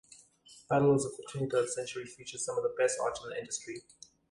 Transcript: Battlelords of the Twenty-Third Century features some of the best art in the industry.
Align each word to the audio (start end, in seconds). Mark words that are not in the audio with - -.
Battlelords 0.67 1.05
of 1.05 1.15
the 1.15 1.23
Twenty-Third 1.31 1.69
Century 1.69 2.05
features 2.05 2.43
some 2.43 2.57
of 2.57 2.63
the 2.63 2.73
best 2.75 2.97
art 2.99 3.19
in 3.23 3.29
the 3.29 3.37
industry. 3.37 3.83